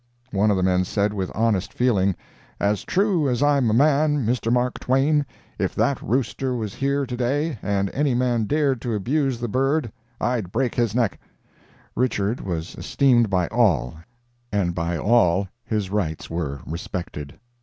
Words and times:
One 0.31 0.49
of 0.49 0.57
the 0.57 0.63
men 0.63 0.83
said 0.83 1.13
with 1.13 1.31
honest 1.35 1.71
feeling: 1.71 2.15
"As 2.59 2.83
true 2.83 3.29
as 3.29 3.43
I'm 3.43 3.69
a 3.69 3.73
man, 3.75 4.25
Mr. 4.25 4.51
Mark 4.51 4.79
Twain, 4.79 5.27
if 5.59 5.75
that 5.75 6.01
rooster 6.01 6.55
was 6.55 6.73
here 6.73 7.05
to 7.05 7.15
day 7.15 7.59
and 7.61 7.91
any 7.93 8.15
man 8.15 8.45
dared 8.45 8.81
to 8.81 8.95
abuse 8.95 9.39
the 9.39 9.47
bird 9.47 9.91
I'd 10.19 10.51
break 10.51 10.73
his 10.73 10.95
neck!" 10.95 11.19
Richard 11.95 12.41
was 12.41 12.73
esteemed 12.73 13.29
by 13.29 13.45
all 13.49 13.93
and 14.51 14.73
by 14.73 14.97
all 14.97 15.47
his 15.65 15.91
rights 15.91 16.31
were 16.31 16.61
respected. 16.65 17.37